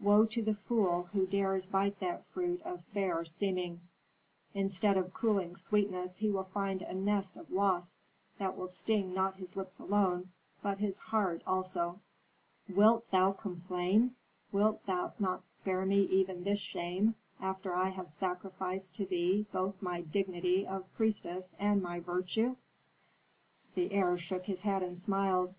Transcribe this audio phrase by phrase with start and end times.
[0.00, 3.82] Woe to the fool who dares bite that fruit of fair seeming;
[4.54, 9.36] instead of cooling sweetness he will find a nest of wasps that will sting not
[9.36, 12.00] his lips alone, but his heart also."
[12.66, 14.14] "Wilt thou complain?
[14.52, 19.82] Wilt thou not spare me even this shame after I have sacrificed to thee both
[19.82, 22.56] my dignity of priestess and my virtue?"
[23.74, 25.54] The heir shook his head and smiled.